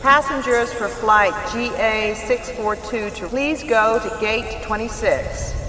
[0.00, 5.59] Passengers for flight GA642 to please go to gate 26.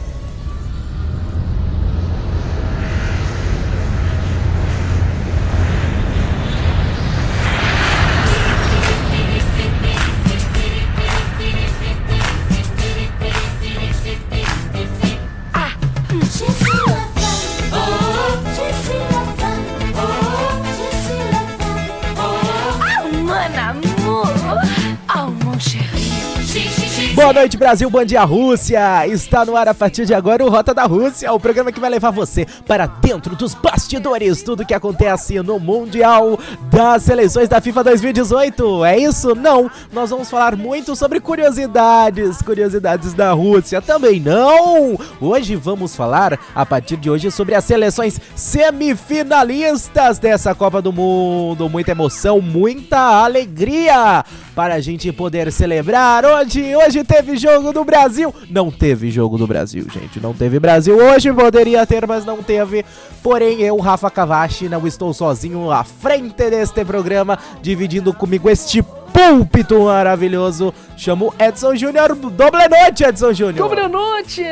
[27.32, 29.08] Boa noite, Brasil, bom dia, Rússia!
[29.08, 31.90] Está no ar a partir de agora o Rota da Rússia, o programa que vai
[31.90, 36.38] levar você para dentro dos bastidores, tudo que acontece no Mundial
[36.70, 38.84] das Seleções da FIFA 2018.
[38.84, 39.34] É isso?
[39.34, 39.72] Não!
[39.94, 43.82] Nós vamos falar muito sobre curiosidades, curiosidades da Rússia.
[43.82, 45.00] Também não!
[45.22, 51.70] Hoje vamos falar, a partir de hoje, sobre as seleções semifinalistas dessa Copa do Mundo.
[51.70, 56.76] Muita emoção, muita alegria para a gente poder celebrar hoje.
[56.76, 58.34] Hoje teve jogo do Brasil.
[58.50, 60.20] Não teve jogo do Brasil, gente.
[60.20, 60.98] Não teve Brasil.
[60.98, 62.84] Hoje poderia ter, mas não teve.
[63.22, 69.84] Porém, eu, Rafa Cavachi, não estou sozinho à frente deste programa, dividindo comigo este púlpito
[69.84, 70.74] maravilhoso.
[70.98, 72.16] Chamo Edson Júnior.
[72.16, 73.70] Doble noite, Edson Júnior.
[73.70, 74.44] Doble noite!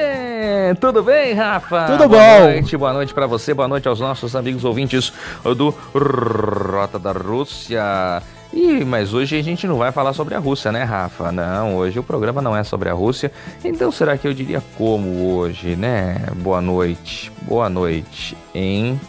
[0.80, 1.86] Tudo bem, Rafa?
[1.86, 2.18] Tudo boa bom.
[2.18, 5.12] Boa noite, boa noite para você, boa noite aos nossos amigos ouvintes
[5.58, 8.22] do Rota da Rússia.
[8.52, 11.32] E, mas hoje a gente não vai falar sobre a Rússia, né, Rafa?
[11.32, 13.32] Não, hoje o programa não é sobre a Rússia.
[13.64, 16.18] Então será que eu diria como hoje, né?
[16.38, 19.00] Boa noite, boa noite em.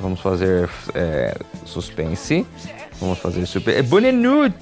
[0.00, 2.46] Vamos fazer é, suspense.
[2.98, 3.78] Vamos fazer suspense.
[3.78, 4.52] É Bonenu!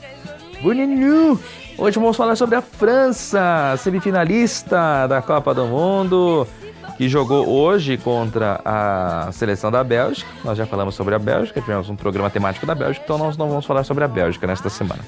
[0.61, 1.39] Bonenu!
[1.77, 6.45] Hoje vamos falar sobre a França, semifinalista da Copa do Mundo
[6.99, 10.29] que jogou hoje contra a seleção da Bélgica.
[10.45, 13.49] Nós já falamos sobre a Bélgica, tivemos um programa temático da Bélgica, então nós não
[13.49, 15.01] vamos falar sobre a Bélgica nesta semana.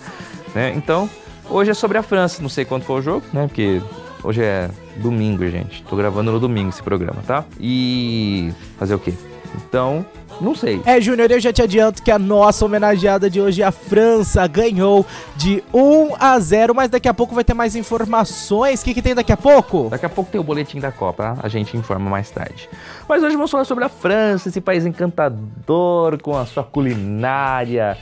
[0.55, 0.73] Né?
[0.77, 1.11] Então,
[1.49, 3.49] hoje é sobre a França, não sei quando foi o jogo, né?
[3.49, 3.83] Porque
[4.23, 5.83] hoje é domingo, gente.
[5.83, 7.45] Tô gravando no domingo esse programa, tá?
[7.59, 9.13] E fazer o quê?
[9.57, 10.07] Então,
[10.41, 10.81] não sei.
[10.85, 15.07] É, Júnior, eu já te adianto que a nossa homenageada de hoje, a França, ganhou
[15.37, 18.81] de 1 a 0, mas daqui a pouco vai ter mais informações.
[18.81, 19.89] O que, que tem daqui a pouco?
[19.91, 22.69] Daqui a pouco tem o boletim da Copa, a gente informa mais tarde.
[23.09, 27.97] Mas hoje vamos falar sobre a França, esse país encantador com a sua culinária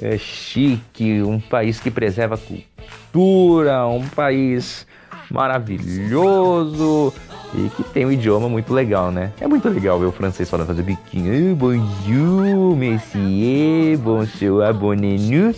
[0.00, 4.86] é, chique, um país que preserva a cultura, um país
[5.30, 7.12] maravilhoso
[7.54, 9.32] e que tem um idioma muito legal, né?
[9.40, 11.54] É muito legal ver o francês falando, fazer biquinho.
[11.56, 15.54] Bonjour, monsieur, bonsoir, bonenu,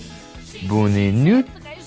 [0.62, 1.44] bonenu.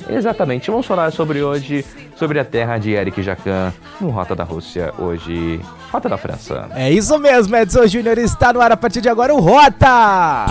[0.09, 1.83] Exatamente, vamos falar sobre hoje,
[2.15, 5.59] sobre a terra de Eric Jacan, no Rota da Rússia, hoje,
[5.91, 6.67] Rota da França.
[6.75, 10.45] É isso mesmo, Edson Júnior está no ar a partir de agora o Rota!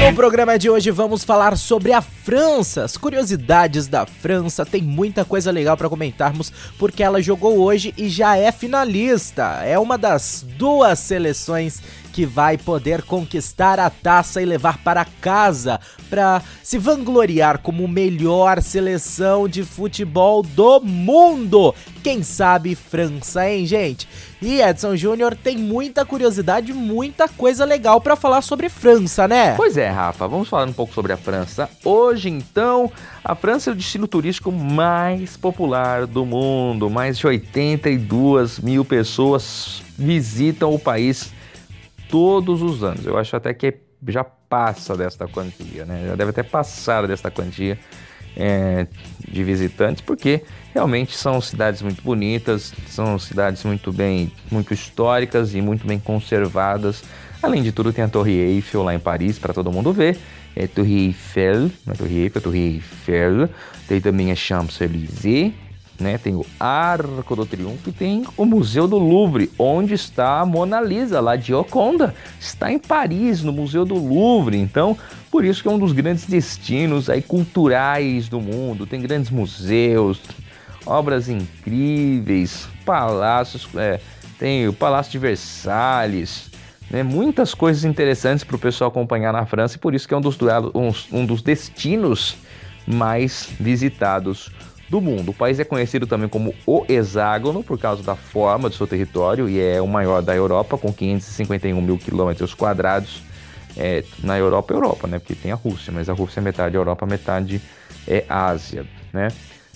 [0.00, 4.64] No programa de hoje vamos falar sobre a França, as curiosidades da França.
[4.64, 9.60] Tem muita coisa legal para comentarmos porque ela jogou hoje e já é finalista.
[9.62, 15.80] É uma das duas seleções que vai poder conquistar a taça e levar para casa
[16.08, 21.74] para se vangloriar como melhor seleção de futebol do mundo.
[22.02, 24.08] Quem sabe França, hein, gente?
[24.42, 29.54] E Edson Júnior tem muita curiosidade, muita coisa legal para falar sobre França, né?
[29.54, 31.68] Pois é, Rafa, vamos falar um pouco sobre a França.
[31.84, 32.90] Hoje, então,
[33.22, 36.88] a França é o destino turístico mais popular do mundo.
[36.88, 41.30] Mais de 82 mil pessoas visitam o país
[42.10, 43.06] todos os anos.
[43.06, 43.74] Eu acho até que
[44.08, 46.06] já passa desta quantia, né?
[46.08, 47.78] Já deve até passar desta quantia
[48.36, 48.86] é,
[49.28, 55.60] de visitantes, porque realmente são cidades muito bonitas, são cidades muito bem, muito históricas e
[55.60, 57.02] muito bem conservadas.
[57.42, 60.18] Além de tudo, tem a Torre Eiffel lá em Paris para todo mundo ver.
[60.54, 63.48] É Torre Eiffel, não é Torre Eiffel, é Torre Eiffel.
[63.86, 65.52] Tem também a Champs-Élysées,
[66.00, 66.18] né?
[66.18, 70.80] Tem o Arco do Triunfo e tem o Museu do Louvre, onde está a Mona
[70.80, 72.14] Lisa, lá de Gioconda.
[72.40, 74.56] Está em Paris, no Museu do Louvre.
[74.56, 74.96] Então,
[75.30, 78.86] por isso que é um dos grandes destinos aí culturais do mundo.
[78.86, 80.20] Tem grandes museus,
[80.86, 84.00] obras incríveis, palácios, é,
[84.38, 86.50] tem o Palácio de Versalhes,
[86.90, 87.02] né?
[87.02, 90.20] Muitas coisas interessantes para o pessoal acompanhar na França e por isso que é um
[90.20, 90.36] dos,
[90.74, 92.36] um, um dos destinos
[92.86, 94.50] mais visitados
[94.90, 95.30] do mundo.
[95.30, 99.48] O país é conhecido também como o hexágono por causa da forma do seu território
[99.48, 103.22] e é o maior da Europa, com 551 mil quilômetros quadrados.
[103.76, 105.20] É, na Europa, Europa, né?
[105.20, 107.62] Porque tem a Rússia, mas a Rússia é metade Europa, metade
[108.06, 109.28] é Ásia, né?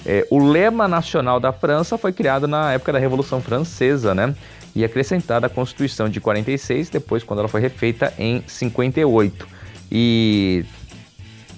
[0.05, 4.35] É, o lema nacional da França foi criado na época da Revolução Francesa, né?
[4.75, 9.47] E acrescentado à Constituição de 46, depois quando ela foi refeita em 58.
[9.93, 10.65] E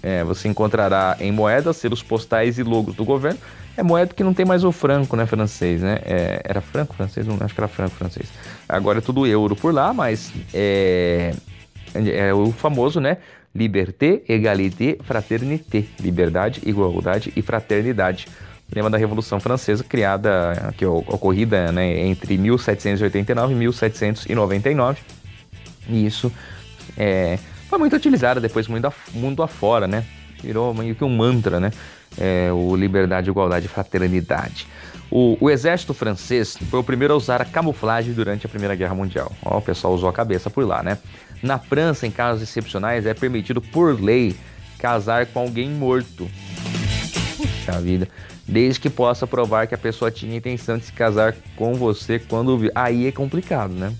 [0.02, 3.38] É, você encontrará em moedas selos postais e logos do governo.
[3.76, 5.98] É moeda que não tem mais o franco, né, francês, né?
[6.04, 7.26] É, era franco francês?
[7.26, 8.28] Não, acho que era franco francês.
[8.68, 11.34] Agora é tudo euro por lá, mas é,
[11.94, 13.18] é o famoso, né?
[13.54, 15.84] Liberté, égalité, fraternité.
[16.00, 18.26] Liberdade, igualdade e fraternidade.
[18.74, 25.00] Lema da Revolução Francesa, criada, que ocorrida né, entre 1789 e 1799.
[25.88, 26.32] E isso
[26.96, 27.38] é,
[27.68, 30.04] foi muito utilizada depois mundo, mundo afora, né?
[30.42, 31.70] Virou meio que um mantra, né?
[32.18, 34.66] É, o liberdade, igualdade e fraternidade.
[35.10, 38.94] O, o, exército francês foi o primeiro a usar a camuflagem durante a Primeira Guerra
[38.94, 39.32] Mundial.
[39.44, 40.98] Ó, o pessoal usou a cabeça por lá, né?
[41.42, 44.34] Na França, em casos excepcionais, é permitido por lei
[44.78, 46.28] casar com alguém morto.
[47.36, 48.08] Puxa vida.
[48.48, 52.70] Desde que possa provar que a pessoa tinha intenção de se casar com você quando.
[52.74, 53.92] Aí é complicado, né?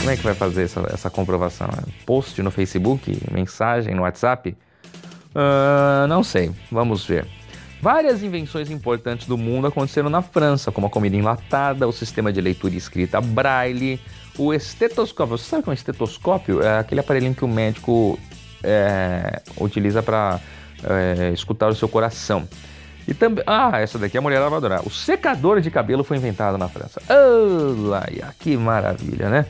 [0.00, 1.68] Como é que vai fazer essa, essa comprovação?
[2.06, 3.20] Post no Facebook?
[3.30, 4.56] Mensagem no WhatsApp?
[5.34, 7.26] Uh, não sei, vamos ver.
[7.82, 12.40] Várias invenções importantes do mundo aconteceram na França, como a comida enlatada, o sistema de
[12.40, 14.00] leitura e escrita braille,
[14.38, 15.36] o estetoscópio.
[15.36, 16.62] Você sabe o que é um estetoscópio?
[16.62, 18.18] É aquele aparelhinho que o médico
[18.64, 20.40] é, utiliza para
[20.82, 22.48] é, escutar o seu coração.
[23.06, 23.44] E também.
[23.46, 24.80] Ah, essa daqui a mulher vai adorar.
[24.86, 27.02] O secador de cabelo foi inventado na França.
[27.08, 29.46] Oh, que maravilha, né?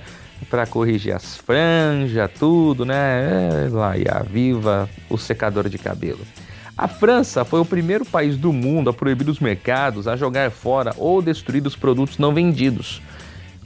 [0.48, 3.66] Para corrigir as franjas, tudo, né?
[3.66, 6.20] É, lá e a viva o secador de cabelo.
[6.76, 10.94] A França foi o primeiro país do mundo a proibir os mercados a jogar fora
[10.96, 13.02] ou destruir os produtos não vendidos.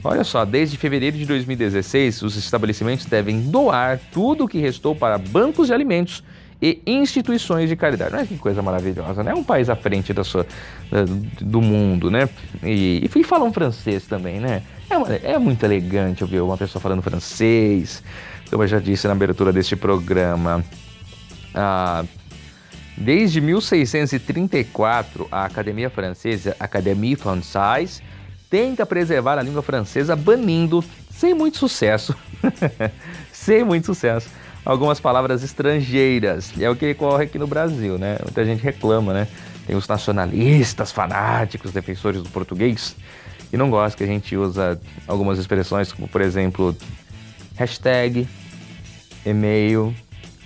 [0.03, 5.17] Olha só, desde fevereiro de 2016, os estabelecimentos devem doar tudo o que restou para
[5.17, 6.23] bancos de alimentos
[6.61, 8.15] e instituições de caridade.
[8.15, 9.31] Olha que coisa maravilhosa, né?
[9.31, 10.45] É um país à frente da sua,
[11.41, 12.29] do mundo, né?
[12.63, 14.61] E, e falam francês também, né?
[14.89, 18.03] É, uma, é muito elegante ouvir uma pessoa falando francês,
[18.49, 20.63] como eu já disse na abertura deste programa.
[21.53, 22.03] Ah,
[22.97, 28.01] desde 1634, a Academia Francesa, Académie Française,
[28.49, 32.15] tenta preservar a língua francesa banindo, sem muito sucesso,
[33.31, 34.29] sem muito sucesso,
[34.63, 36.51] algumas palavras estrangeiras.
[36.59, 38.17] É o que ocorre aqui no Brasil, né?
[38.21, 39.27] Muita gente reclama, né?
[39.65, 42.95] Tem os nacionalistas fanáticos, defensores do português,
[43.51, 46.75] e não gosta que a gente usa algumas expressões, como por exemplo,
[47.55, 48.27] hashtag,
[49.25, 49.93] e-mail,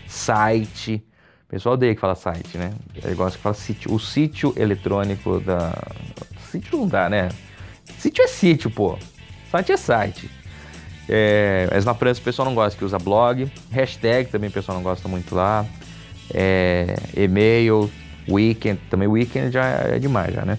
[0.07, 1.04] site.
[1.48, 2.72] O pessoal odeia que fala site, né?
[3.04, 3.94] Ele gosta que fala sítio.
[3.94, 5.74] O sítio eletrônico da.
[6.51, 7.30] Sítio não dá, né?
[7.98, 8.98] Sítio é sítio, pô.
[9.52, 10.30] Site é site.
[11.07, 13.52] É, mas na França o pessoal não gosta que usa blog.
[13.72, 15.66] Hashtag também o pessoal não gosta muito lá.
[16.31, 17.90] É, e-mail,
[18.30, 18.80] weekend.
[18.90, 20.57] Também weekend já é demais, já, né?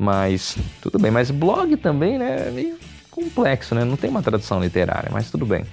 [0.00, 1.10] Mas tudo bem.
[1.10, 2.48] Mas blog também, né?
[2.48, 2.78] É meio
[3.10, 3.84] complexo, né?
[3.84, 5.66] Não tem uma tradução literária, mas tudo bem.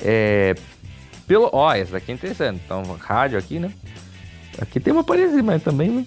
[0.00, 0.56] É,
[1.28, 2.60] pelo, ó, essa daqui é interessante.
[2.64, 3.70] Então, rádio aqui, né?
[4.60, 5.90] Aqui tem uma parecida, mas também.
[5.90, 6.06] Né?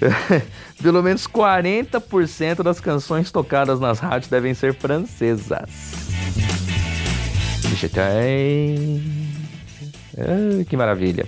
[0.80, 5.48] Pelo menos 40% das canções tocadas nas rádios devem ser francesas.
[10.68, 11.26] que maravilha.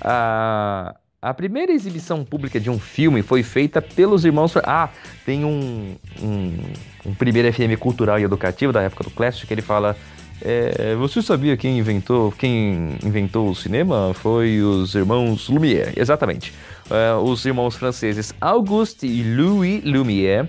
[0.00, 4.56] A, a primeira exibição pública de um filme foi feita pelos irmãos.
[4.58, 4.88] Ah,
[5.26, 6.58] tem um, um,
[7.06, 9.96] um primeiro FM cultural e educativo da época do Classic que ele fala.
[10.40, 14.14] É, você sabia quem inventou quem inventou o cinema?
[14.14, 16.54] Foi os irmãos Lumière, exatamente.
[16.88, 20.48] É, os irmãos franceses Auguste e Louis Lumière.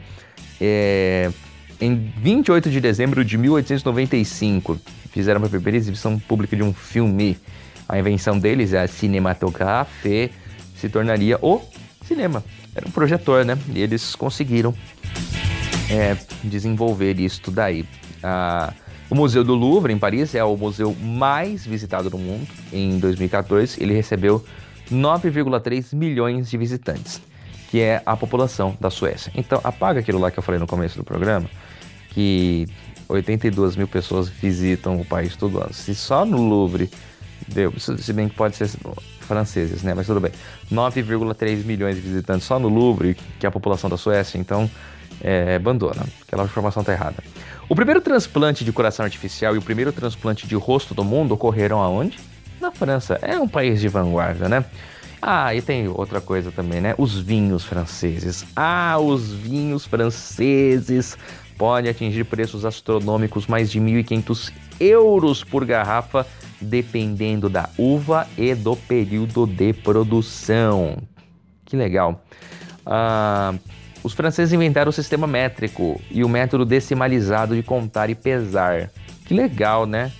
[0.61, 1.31] É,
[1.81, 4.79] em 28 de dezembro de 1895,
[5.11, 7.39] fizeram a primeira exibição pública de um filme.
[7.87, 10.29] A invenção deles, a cinematografia,
[10.79, 11.61] se tornaria o
[12.03, 12.43] cinema.
[12.73, 13.57] Era um projetor, né?
[13.73, 14.73] E eles conseguiram
[15.89, 17.85] é, desenvolver isso daí.
[18.23, 18.73] Ah,
[19.09, 22.47] o Museu do Louvre, em Paris, é o museu mais visitado do mundo.
[22.71, 24.45] Em 2014, ele recebeu
[24.91, 27.19] 9,3 milhões de visitantes,
[27.71, 29.31] que é a população da Suécia.
[29.35, 31.49] Então, apaga aquilo lá que eu falei no começo do programa,
[32.11, 32.67] que
[33.07, 35.73] 82 mil pessoas visitam o país todo ano.
[35.73, 36.91] Se só no Louvre
[37.47, 38.69] deu, se bem que pode ser
[39.21, 39.93] franceses, né?
[39.93, 40.31] Mas tudo bem.
[40.71, 44.69] 9,3 milhões de visitantes só no Louvre, que é a população da Suécia, então
[45.21, 46.03] é, abandona.
[46.21, 47.23] Aquela informação está errada.
[47.67, 51.79] O primeiro transplante de coração artificial e o primeiro transplante de rosto do mundo ocorreram
[51.79, 52.19] aonde?
[52.59, 53.19] Na França.
[53.21, 54.65] É um país de vanguarda, né?
[55.21, 56.95] Ah, e tem outra coisa também, né?
[56.97, 58.45] Os vinhos franceses.
[58.55, 61.17] Ah, os vinhos franceses
[61.57, 66.25] podem atingir preços astronômicos, mais de 1.500 euros por garrafa,
[66.61, 70.97] dependendo da uva e do período de produção.
[71.65, 72.23] Que legal.
[72.85, 73.53] Ah,
[74.03, 78.89] os franceses inventaram o sistema métrico e o método decimalizado de contar e pesar.
[79.25, 80.11] Que legal, né?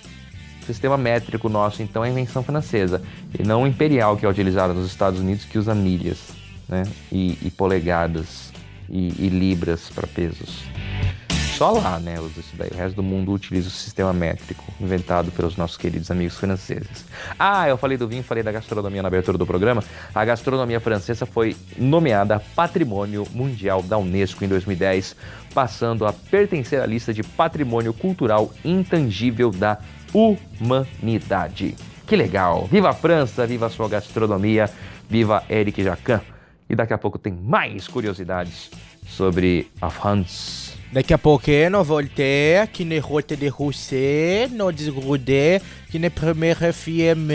[0.72, 3.02] sistema métrico nosso, então, é invenção francesa.
[3.38, 6.28] E não o imperial, que é utilizado nos Estados Unidos, que usa milhas,
[6.68, 6.84] né?
[7.10, 8.52] E, e polegadas
[8.88, 10.69] e, e libras para pesos.
[11.60, 12.70] Só lá, né, usa isso daí.
[12.72, 17.04] O resto do mundo utiliza o sistema métrico, inventado pelos nossos queridos amigos franceses.
[17.38, 19.84] Ah, eu falei do vinho, falei da gastronomia na abertura do programa.
[20.14, 25.14] A gastronomia francesa foi nomeada Patrimônio Mundial da Unesco em 2010,
[25.52, 29.76] passando a pertencer à lista de Patrimônio Cultural Intangível da
[30.14, 31.76] Humanidade.
[32.06, 32.68] Que legal!
[32.72, 34.70] Viva a França, viva a sua gastronomia,
[35.10, 36.22] viva Eric Jacan.
[36.70, 38.70] E daqui a pouco tem mais curiosidades
[39.06, 40.69] sobre a França.
[40.92, 47.30] Daqui a pouquinho voltei aqui na Rota de Rosé, no desgrudé, aqui na primeira FM.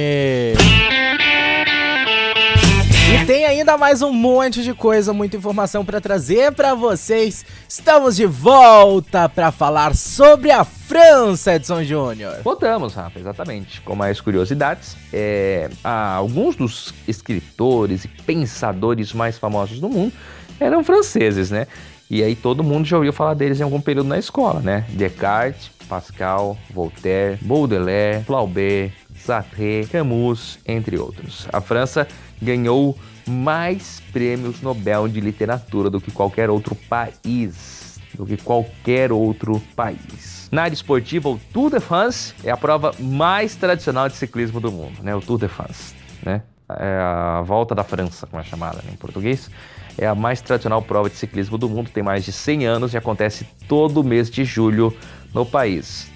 [3.13, 7.45] E tem ainda mais um monte de coisa, muita informação para trazer para vocês.
[7.69, 12.41] Estamos de volta para falar sobre a França, Edson Júnior.
[12.43, 13.79] Voltamos, Rafa, exatamente.
[13.79, 20.11] Com mais curiosidades, é, alguns dos escritores e pensadores mais famosos do mundo
[20.59, 21.67] eram franceses, né?
[22.09, 24.85] E aí todo mundo já ouviu falar deles em algum período na escola, né?
[24.89, 31.47] Descartes, Pascal, Voltaire, Baudelaire, Flaubert, Sartre, Camus, entre outros.
[31.51, 32.07] A França
[32.41, 32.97] ganhou
[33.27, 40.47] mais prêmios Nobel de literatura do que qualquer outro país, do que qualquer outro país.
[40.51, 44.71] Na área esportiva, o Tour de France é a prova mais tradicional de ciclismo do
[44.71, 45.15] mundo, né?
[45.15, 46.43] O Tour de France, né?
[46.69, 49.51] É a volta da França, como é chamada né, em português
[49.97, 52.97] é a mais tradicional prova de ciclismo do mundo, tem mais de 100 anos e
[52.97, 54.95] acontece todo mês de julho
[55.33, 56.11] no país.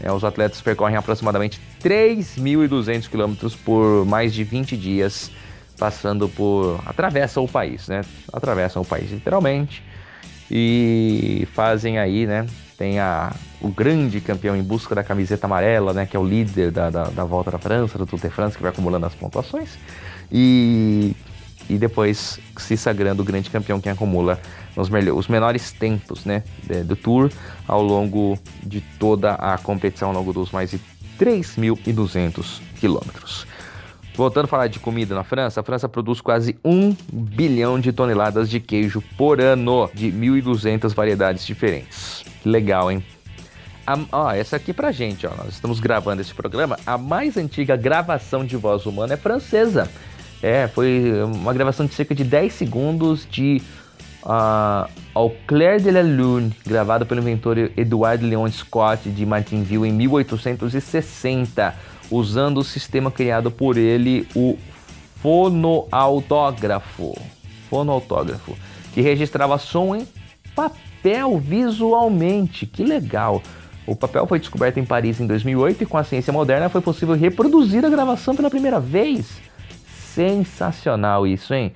[0.00, 5.30] É, os atletas percorrem aproximadamente 3.200 quilômetros por mais de 20 dias,
[5.78, 6.80] passando por.
[6.84, 8.02] atravessam o país, né?
[8.32, 9.82] Atravessam o país literalmente
[10.50, 12.46] e fazem aí, né?
[12.76, 16.04] Tem a, o grande campeão em busca da camiseta amarela, né?
[16.04, 18.62] Que é o líder da, da, da volta da França, do Tour de France, que
[18.62, 19.78] vai acumulando as pontuações.
[20.30, 21.14] E
[21.68, 24.40] e depois se sagrando o grande campeão que acumula
[24.76, 26.42] os, menores tempos né,
[26.84, 27.30] do Tour
[27.66, 30.80] ao longo de toda a competição, ao longo dos mais de
[31.18, 33.46] 3.200 quilômetros.
[34.14, 38.50] Voltando a falar de comida na França, a França produz quase 1 bilhão de toneladas
[38.50, 42.22] de queijo por ano, de 1.200 variedades diferentes.
[42.44, 43.02] Legal, hein?
[43.86, 46.78] A, ó, essa aqui pra gente, ó, nós estamos gravando esse programa.
[46.86, 49.90] A mais antiga gravação de voz humana é francesa
[50.42, 53.62] é, foi uma gravação de cerca de 10 segundos de
[54.24, 59.92] uh, Au clair de la lune, gravada pelo inventor Edward Leon Scott de Martinville em
[59.92, 61.74] 1860,
[62.10, 64.58] usando o sistema criado por ele, o
[65.22, 67.14] fonoautógrafo,
[67.68, 68.56] fonoautógrafo,
[68.94, 70.08] que registrava som em
[70.56, 72.64] papel visualmente.
[72.64, 73.42] Que legal!
[73.86, 77.14] O papel foi descoberto em Paris em 2008 e com a ciência moderna foi possível
[77.14, 79.51] reproduzir a gravação pela primeira vez
[80.14, 81.74] sensacional isso, hein?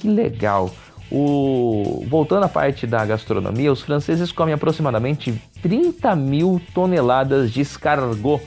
[0.00, 0.70] Que legal.
[1.10, 2.04] O...
[2.08, 8.42] Voltando à parte da gastronomia, os franceses comem aproximadamente 30 mil toneladas de escargot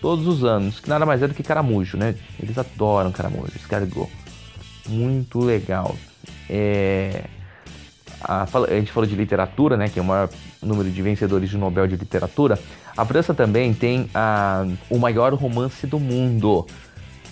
[0.00, 2.14] todos os anos, que nada mais é do que caramujo, né?
[2.40, 4.08] Eles adoram caramujo, escargot.
[4.88, 5.96] Muito legal.
[6.48, 7.24] É...
[8.22, 9.88] A, a gente falou de literatura, né?
[9.88, 10.28] Que é o maior
[10.62, 12.58] número de vencedores de Nobel de Literatura.
[12.96, 16.66] A França também tem a, o maior romance do mundo.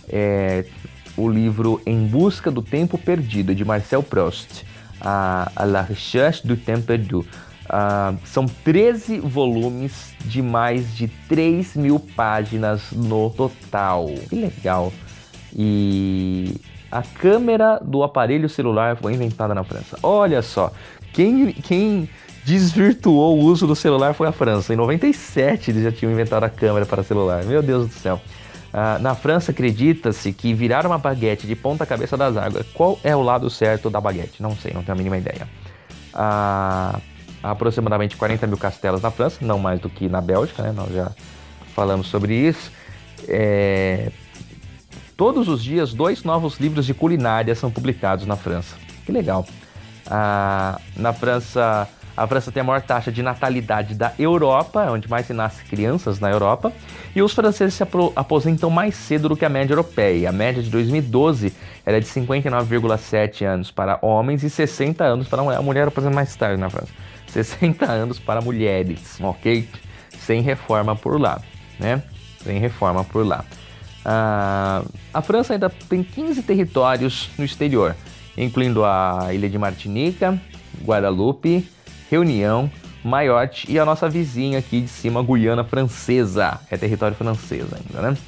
[0.08, 0.64] É,
[1.16, 4.64] o livro Em Busca do Tempo Perdido, de Marcel Proust,
[5.00, 7.26] a, La Recherche du Temps Perdu.
[7.64, 14.06] Uh, são 13 volumes de mais de 3 mil páginas no total.
[14.28, 14.92] Que legal!
[15.54, 19.98] E a câmera do aparelho celular foi inventada na França.
[20.02, 20.72] Olha só,
[21.12, 22.08] quem, quem
[22.44, 24.72] desvirtuou o uso do celular foi a França.
[24.72, 27.44] Em 97 eles já tinham inventado a câmera para celular.
[27.44, 28.20] Meu Deus do céu.
[28.72, 32.66] Ah, na França, acredita-se que virar uma baguete de ponta cabeça das águas.
[32.72, 34.42] Qual é o lado certo da baguete?
[34.42, 35.46] Não sei, não tenho a mínima ideia.
[36.14, 36.98] Ah,
[37.42, 40.72] aproximadamente 40 mil castelos na França, não mais do que na Bélgica, né?
[40.72, 41.12] Nós já
[41.74, 42.72] falamos sobre isso.
[43.28, 44.10] É...
[45.16, 48.76] Todos os dias, dois novos livros de culinária são publicados na França.
[49.04, 49.46] Que legal.
[50.06, 55.26] Ah, na França, a França tem a maior taxa de natalidade da Europa, onde mais
[55.26, 56.72] se nasce crianças na Europa,
[57.14, 57.82] e os franceses se
[58.14, 60.28] aposentam mais cedo do que a média europeia.
[60.28, 61.52] A média de 2012
[61.84, 65.58] era de 59,7 anos para homens e 60 anos para mulher.
[65.58, 66.92] A mulher aposenta mais tarde na França.
[67.28, 69.66] 60 anos para mulheres, ok?
[70.10, 71.40] Sem reforma por lá,
[71.78, 72.02] né?
[72.44, 73.44] Sem reforma por lá.
[74.04, 74.82] Ah,
[75.14, 77.96] a França ainda tem 15 territórios no exterior,
[78.36, 80.38] incluindo a ilha de Martinica,
[80.84, 81.66] Guadalupe,
[82.12, 82.70] Reunião,
[83.02, 86.60] Mayotte e a nossa vizinha aqui de cima, Guiana Francesa.
[86.70, 88.18] É território francês ainda, né?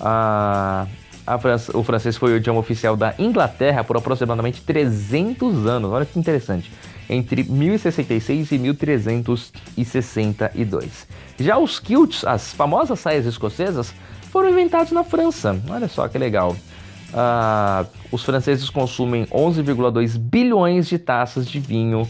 [0.00, 0.86] Ah,
[1.74, 5.90] o francês foi o idioma oficial da Inglaterra por aproximadamente 300 anos.
[5.90, 6.70] Olha que interessante.
[7.10, 11.08] Entre 1066 e 1362.
[11.40, 13.92] Já os kilts, as famosas saias escocesas,
[14.30, 15.60] foram inventados na França.
[15.68, 16.52] Olha só que legal.
[16.52, 22.08] Uh, os franceses consumem 11,2 bilhões de taças de vinho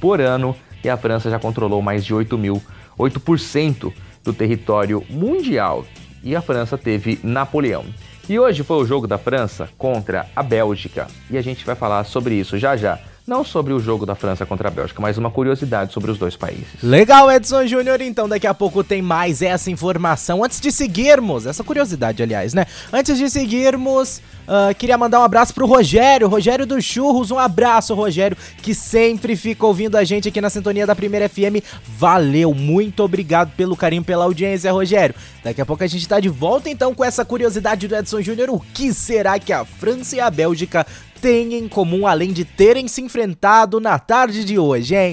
[0.00, 2.60] por ano e a França já controlou mais de 8 mil,
[2.98, 3.92] 8%
[4.24, 5.84] do território mundial.
[6.22, 7.84] E a França teve Napoleão.
[8.28, 11.06] E hoje foi o jogo da França contra a Bélgica.
[11.30, 12.98] E a gente vai falar sobre isso já já.
[13.30, 16.34] Não sobre o jogo da França contra a Bélgica, mas uma curiosidade sobre os dois
[16.34, 16.66] países.
[16.82, 18.00] Legal, Edson Júnior.
[18.00, 20.42] Então, daqui a pouco tem mais essa informação.
[20.42, 22.66] Antes de seguirmos, essa curiosidade, aliás, né?
[22.92, 27.30] Antes de seguirmos, uh, queria mandar um abraço pro Rogério, Rogério dos Churros.
[27.30, 31.62] Um abraço, Rogério, que sempre fica ouvindo a gente aqui na sintonia da Primeira FM.
[31.86, 35.14] Valeu, muito obrigado pelo carinho, pela audiência, Rogério.
[35.44, 38.50] Daqui a pouco a gente tá de volta, então, com essa curiosidade do Edson Júnior.
[38.50, 40.84] O que será que a França e a Bélgica
[41.20, 45.12] têm em comum além de terem se enfrentado na tarde de hoje, hein?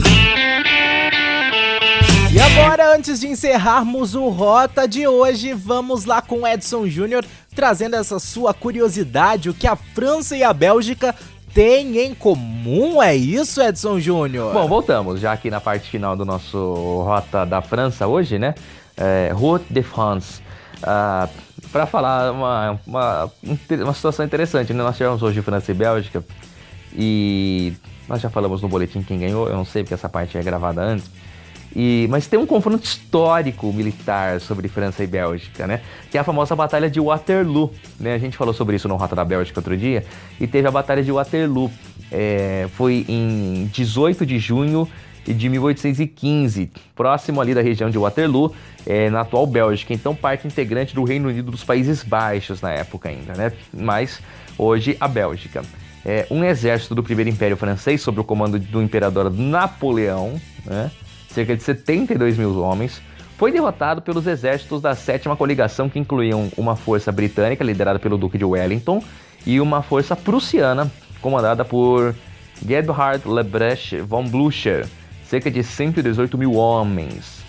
[2.31, 7.95] E agora, antes de encerrarmos o Rota de hoje, vamos lá com Edson Júnior trazendo
[7.95, 11.15] essa sua curiosidade, o que a França e a Bélgica
[11.53, 14.53] têm em comum, é isso, Edson Júnior?
[14.53, 18.53] Bom, voltamos já aqui na parte final do nosso Rota da França hoje, né?
[18.97, 20.41] É, Route de France.
[20.77, 21.29] Uh,
[21.71, 24.73] para falar uma, uma, uma situação interessante.
[24.73, 24.83] Né?
[24.83, 26.23] Nós tivemos hoje França e Bélgica
[26.93, 27.73] e
[28.07, 30.81] nós já falamos no boletim quem ganhou, eu não sei porque essa parte é gravada
[30.81, 31.09] antes.
[31.75, 35.81] E, mas tem um confronto histórico militar sobre França e Bélgica, né?
[36.09, 37.71] Que é a famosa Batalha de Waterloo.
[37.99, 38.15] Né?
[38.15, 40.03] A gente falou sobre isso no Rota da Bélgica outro dia.
[40.39, 41.69] E teve a Batalha de Waterloo.
[42.11, 44.87] É, foi em 18 de junho
[45.33, 48.53] de 1815, próximo ali da região de Waterloo,
[48.85, 49.93] é, na atual Bélgica.
[49.93, 53.51] Então, parte integrante do Reino Unido dos Países Baixos na época ainda, né?
[53.73, 54.21] Mas
[54.57, 55.61] hoje a Bélgica.
[56.05, 60.89] É, um exército do Primeiro Império Francês, sob o comando do imperador Napoleão, né?
[61.29, 63.01] cerca de 72 mil homens,
[63.37, 68.37] foi derrotado pelos exércitos da sétima coligação, que incluíam uma força britânica liderada pelo Duque
[68.37, 69.03] de Wellington
[69.45, 72.15] e uma força prussiana comandada por
[72.65, 74.87] Gerhard Lebrecht von Blücher,
[75.27, 77.43] cerca de 118 mil homens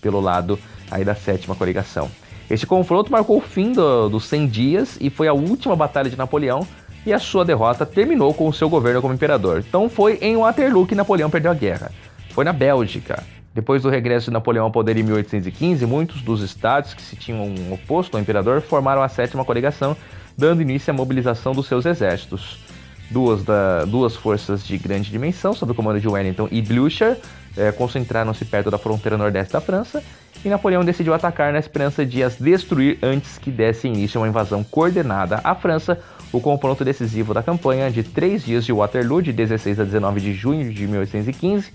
[0.00, 0.58] pelo lado
[0.90, 2.10] aí da sétima coligação.
[2.48, 6.16] Este confronto marcou o fim do, dos 100 dias e foi a última batalha de
[6.16, 6.66] Napoleão
[7.06, 9.64] e a sua derrota terminou com o seu governo como imperador.
[9.66, 11.90] Então foi em Waterloo que Napoleão perdeu a guerra.
[12.30, 13.22] Foi na Bélgica.
[13.54, 17.54] Depois do regresso de Napoleão ao poder em 1815, muitos dos estados que se tinham
[17.70, 19.96] oposto ao imperador formaram a sétima coligação,
[20.36, 22.63] dando início à mobilização dos seus exércitos
[23.10, 27.18] duas, da, duas forças de grande dimensão, sob o comando de Wellington e Blücher,
[27.56, 30.02] é, concentraram-se perto da fronteira nordeste da França,
[30.44, 34.28] e Napoleão decidiu atacar na esperança de as destruir antes que desse início a uma
[34.28, 35.98] invasão coordenada à França,
[36.32, 40.34] o confronto decisivo da campanha de três dias de Waterloo, de 16 a 19 de
[40.34, 41.72] junho de 1815.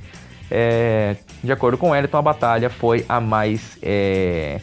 [0.52, 4.60] É, de acordo com Wellington, a batalha foi a mais, é,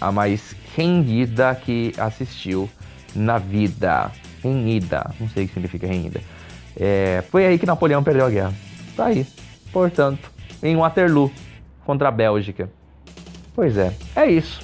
[0.00, 2.68] a mais rendida que assistiu
[3.14, 4.10] na vida
[4.42, 5.10] renhida.
[5.18, 6.20] Não sei o que significa renhida.
[6.78, 8.54] É, foi aí que Napoleão perdeu a guerra.
[8.96, 9.26] Tá aí.
[9.72, 10.30] Portanto,
[10.62, 11.30] em Waterloo
[11.84, 12.70] contra a Bélgica.
[13.54, 14.60] Pois é, é isso.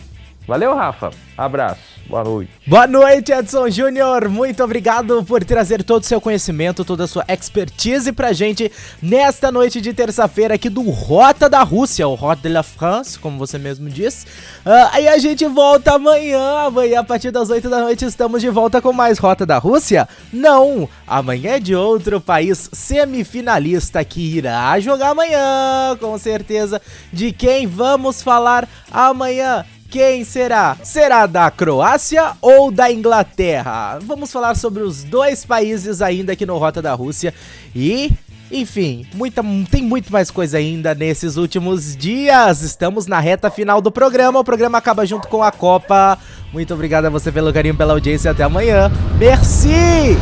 [0.47, 1.11] Valeu, Rafa.
[1.37, 1.94] Abraço.
[2.07, 2.51] Boa noite.
[2.67, 4.29] Boa noite, Edson Júnior.
[4.29, 9.51] Muito obrigado por trazer todo o seu conhecimento, toda a sua expertise pra gente nesta
[9.51, 13.59] noite de terça-feira aqui do Rota da Rússia, o Rota de la France, como você
[13.59, 14.27] mesmo disse.
[14.67, 16.67] Uh, aí a gente volta amanhã.
[16.67, 20.07] Amanhã, a partir das 8 da noite, estamos de volta com mais Rota da Rússia?
[20.33, 20.89] Não!
[21.07, 26.81] Amanhã é de outro país semifinalista que irá jogar amanhã, com certeza.
[27.13, 29.65] De quem vamos falar amanhã?
[29.95, 30.77] Quem será?
[30.83, 34.01] Será da Croácia ou da Inglaterra?
[34.03, 37.33] Vamos falar sobre os dois países ainda aqui no Rota da Rússia
[37.73, 38.11] e
[38.51, 42.61] enfim, muita, tem muito mais coisa ainda nesses últimos dias.
[42.63, 44.41] Estamos na reta final do programa.
[44.41, 46.19] O programa acaba junto com a Copa.
[46.53, 48.33] Muito obrigado a você pelo carinho, pela audiência.
[48.33, 48.91] Até amanhã.
[49.17, 50.19] Merci!